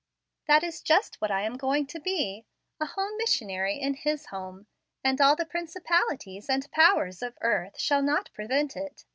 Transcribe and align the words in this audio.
"That 0.47 0.63
is 0.63 0.81
just 0.81 1.21
what 1.21 1.29
I 1.29 1.43
am 1.43 1.57
going 1.59 1.85
to 1.85 1.99
be, 1.99 2.47
a 2.79 2.87
home 2.87 3.17
missionary, 3.17 3.79
in 3.79 3.93
his 3.93 4.25
home; 4.33 4.65
and 5.03 5.21
all 5.21 5.35
the 5.35 5.45
principalities 5.45 6.49
and 6.49 6.71
powers 6.71 7.21
of 7.21 7.37
earth 7.41 7.79
shall 7.79 8.01
not 8.01 8.33
prevent 8.33 8.75
it. 8.75 9.05